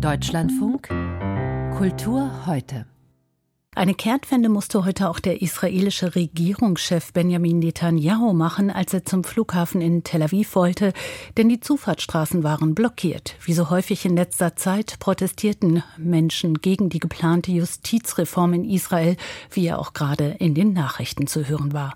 [0.00, 0.88] Deutschlandfunk
[1.76, 2.86] Kultur heute.
[3.74, 9.80] Eine Kehrtwende musste heute auch der israelische Regierungschef Benjamin Netanyahu machen, als er zum Flughafen
[9.80, 10.92] in Tel Aviv wollte,
[11.36, 13.36] denn die Zufahrtsstraßen waren blockiert.
[13.44, 19.16] Wie so häufig in letzter Zeit protestierten Menschen gegen die geplante Justizreform in Israel,
[19.50, 21.94] wie er auch gerade in den Nachrichten zu hören war.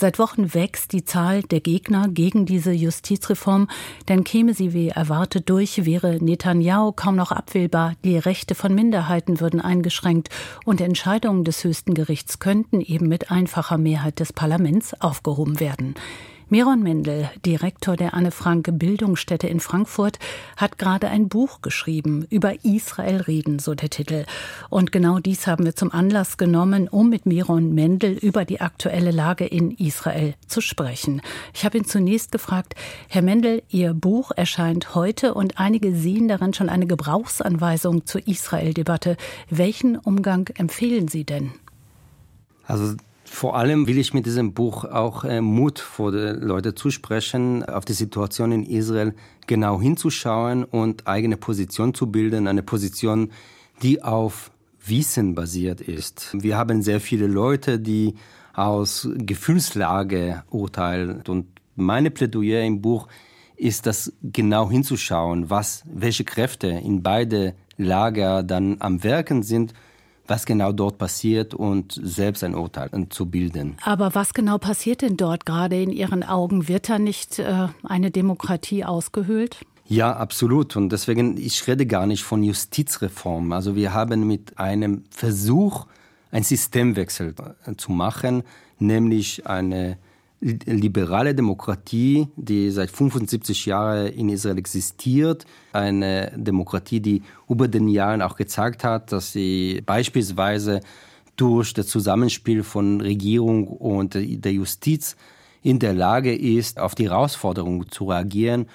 [0.00, 3.66] Seit Wochen wächst die Zahl der Gegner gegen diese Justizreform,
[4.08, 9.40] denn käme sie wie erwartet durch, wäre Netanyahu kaum noch abwählbar, die Rechte von Minderheiten
[9.40, 10.28] würden eingeschränkt
[10.64, 15.96] und Entscheidungen des höchsten Gerichts könnten eben mit einfacher Mehrheit des Parlaments aufgehoben werden.
[16.50, 20.18] Miron Mendel, Direktor der Anne Frank Bildungsstätte in Frankfurt,
[20.56, 24.24] hat gerade ein Buch geschrieben über Israel reden, so der Titel.
[24.70, 29.10] Und genau dies haben wir zum Anlass genommen, um mit Miron Mendel über die aktuelle
[29.10, 31.20] Lage in Israel zu sprechen.
[31.52, 32.74] Ich habe ihn zunächst gefragt,
[33.08, 39.18] Herr Mendel, Ihr Buch erscheint heute und einige sehen darin schon eine Gebrauchsanweisung zur Israel-Debatte.
[39.50, 41.52] Welchen Umgang empfehlen Sie denn?
[42.64, 42.94] Also
[43.28, 47.84] vor allem will ich mit diesem Buch auch äh, Mut vor die Leute zusprechen, auf
[47.84, 49.14] die Situation in Israel
[49.46, 53.30] genau hinzuschauen und eigene Position zu bilden, eine Position,
[53.82, 54.50] die auf
[54.84, 56.30] Wissen basiert ist.
[56.32, 58.14] Wir haben sehr viele Leute, die
[58.54, 63.06] aus Gefühlslage urteilen und meine Plädoyer im Buch
[63.56, 69.74] ist das genau hinzuschauen, was, welche Kräfte in beide Lager dann am Werken sind
[70.28, 73.76] was genau dort passiert und selbst ein Urteil zu bilden.
[73.82, 76.68] Aber was genau passiert denn dort gerade in Ihren Augen?
[76.68, 79.58] Wird da nicht äh, eine Demokratie ausgehöhlt?
[79.86, 80.76] Ja, absolut.
[80.76, 83.52] Und deswegen, ich rede gar nicht von Justizreform.
[83.52, 85.86] Also wir haben mit einem Versuch,
[86.30, 87.34] einen Systemwechsel
[87.78, 88.42] zu machen,
[88.78, 89.96] nämlich eine
[90.40, 95.46] liberale Demokratie, die seit 75 Jahren in Israel existiert.
[95.72, 100.80] Eine Demokratie, die über den Jahren auch gezeigt hat, dass sie beispielsweise
[101.36, 105.16] durch das Zusammenspiel von Regierung und der Justiz
[105.62, 108.66] in der Lage ist, auf die Herausforderungen zu reagieren.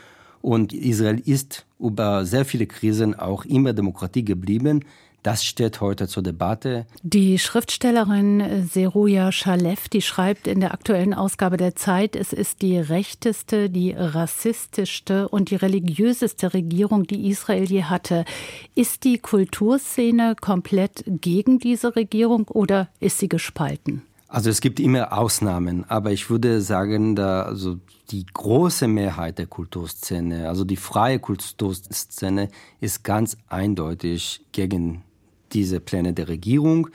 [0.41, 4.83] Und Israel ist über sehr viele Krisen auch immer Demokratie geblieben.
[5.23, 6.85] Das steht heute zur Debatte.
[7.01, 12.77] Die Schriftstellerin Seruja Shalev, die schreibt in der aktuellen Ausgabe der Zeit, es ist die
[12.77, 18.25] rechteste, die rassistischste und die religiöseste Regierung, die Israel je hatte.
[18.75, 24.01] Ist die Kulturszene komplett gegen diese Regierung oder ist sie gespalten?
[24.27, 27.77] Also es gibt immer Ausnahmen, aber ich würde sagen, da also
[28.09, 32.49] die große Mehrheit der Kulturszene, also die freie Kulturszene,
[32.81, 35.03] ist ganz eindeutig gegen
[35.53, 36.89] diese Pläne der Regierung.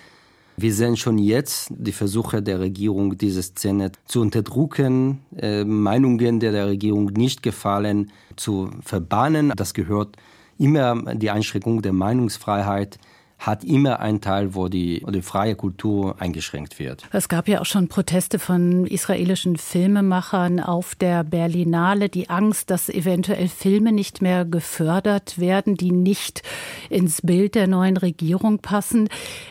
[0.57, 6.51] Wir sehen schon jetzt die Versuche der Regierung, diese Szene zu unterdrücken, äh, Meinungen, die
[6.51, 9.53] der Regierung nicht gefallen, zu verbannen.
[9.55, 10.17] Das gehört
[10.59, 12.99] immer die Einschränkung der Meinungsfreiheit
[13.38, 17.04] hat immer einen Teil, wo die, wo die freie Kultur eingeschränkt wird.
[17.12, 22.88] Es gab ja auch schon Proteste von israelischen Filmemachern auf der Berlinale, die Angst, dass
[22.88, 26.43] eventuell Filme nicht mehr gefördert werden, die nicht
[26.91, 29.09] ins Bild der neuen Regierung passen.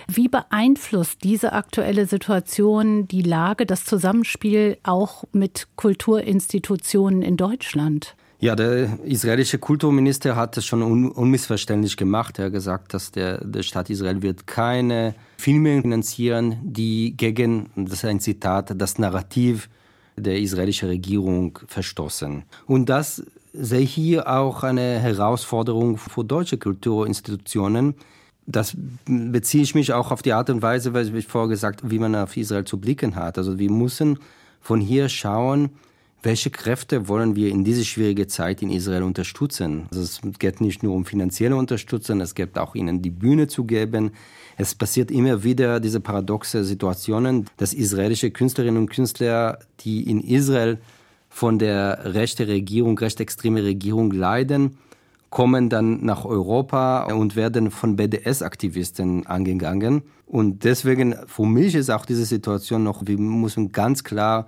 [0.08, 8.16] Wie beeinflusst diese aktuelle Situation die Lage, das Zusammenspiel auch mit Kulturinstitutionen in Deutschland?
[8.40, 12.38] Ja, der israelische Kulturminister hat es schon un unmissverständlich gemacht.
[12.38, 17.94] Er hat gesagt, dass der, der Staat Israel wird keine Filme finanzieren, die gegen, das
[17.94, 19.70] ist ein Zitat, das Narrativ
[20.16, 22.44] der israelischen Regierung verstoßen.
[22.68, 27.96] Und das sehe ich hier auch eine Herausforderung für deutsche Kulturinstitutionen.
[28.46, 31.98] Das beziehe ich mich auch auf die Art und Weise, weil ich vorher gesagt wie
[31.98, 33.40] man auf Israel zu blicken hat.
[33.40, 34.20] Also wir müssen
[34.62, 35.72] von hier schauen,
[36.24, 39.88] welche Kräfte wollen wir in diese schwierige Zeit in Israel unterstützen?
[39.92, 43.66] Also es geht nicht nur um finanzielle Unterstützung, es geht auch ihnen die Bühne zu
[43.66, 44.12] geben.
[44.58, 50.80] Es passiert immer wieder diese paradoxe Situationen, dass israelische Künstlerinnen und Künstler, die in Israel
[51.30, 54.78] von der rechten Regierung, rechtsextreme Regierung leiden,
[55.30, 60.02] kommen dann nach Europa und werden von BDS-Aktivisten angegangen.
[60.26, 64.48] Und deswegen, für mich ist auch diese Situation noch, wir müssen ganz klar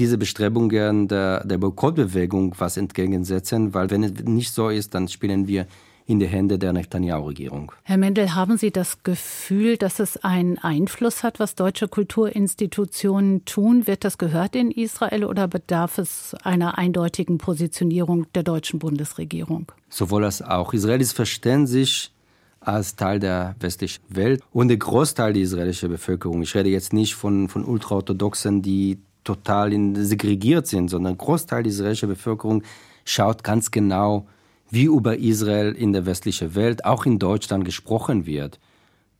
[0.00, 5.46] diese Bestrebungen der, der Boykottbewegung was entgegensetzen, weil wenn es nicht so ist, dann spielen
[5.46, 5.66] wir
[6.06, 7.70] in die Hände der Netanyahu-Regierung.
[7.84, 13.86] Herr Mendel, haben Sie das Gefühl, dass es einen Einfluss hat, was deutsche Kulturinstitutionen tun?
[13.86, 19.70] Wird das gehört in Israel oder bedarf es einer eindeutigen Positionierung der deutschen Bundesregierung?
[19.88, 20.72] Sowohl als auch.
[20.72, 22.12] Israelis verstehen sich
[22.58, 26.42] als Teil der westlichen Welt und der Großteil der israelischen Bevölkerung.
[26.42, 31.70] Ich rede jetzt nicht von, von Ultraorthodoxen, die total segregiert sind, sondern ein Großteil der
[31.70, 32.62] israelischen Bevölkerung
[33.04, 34.26] schaut ganz genau,
[34.70, 38.60] wie über Israel in der westlichen Welt, auch in Deutschland gesprochen wird.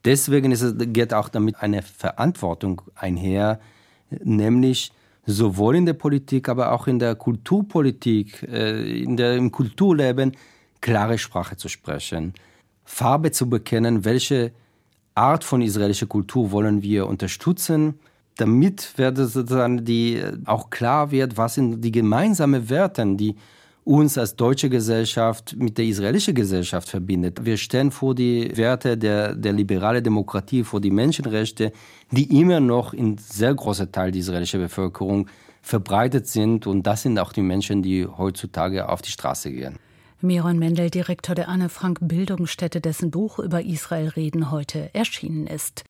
[0.04, 3.60] Deswegen es, geht auch damit eine Verantwortung einher,
[4.22, 4.92] nämlich
[5.26, 10.32] sowohl in der Politik, aber auch in der Kulturpolitik, äh, in der, im Kulturleben
[10.80, 12.32] klare Sprache zu sprechen,
[12.84, 14.52] Farbe zu bekennen, welche
[15.14, 17.98] Art von israelischer Kultur wollen wir unterstützen,
[18.40, 23.36] damit wird sozusagen die, auch klar wird, was sind die gemeinsamen Werte, die
[23.84, 27.44] uns als deutsche Gesellschaft mit der israelischen Gesellschaft verbindet.
[27.44, 31.72] Wir stehen vor die Werte der, der liberalen Demokratie, vor die Menschenrechte,
[32.10, 35.28] die immer noch in sehr großer Teil der israelischen Bevölkerung
[35.62, 36.66] verbreitet sind.
[36.66, 39.76] Und das sind auch die Menschen, die heutzutage auf die Straße gehen.
[40.22, 45.84] Miron Mendel, Direktor der Anne Frank Bildungsstätte, dessen Buch über Israel reden heute erschienen ist.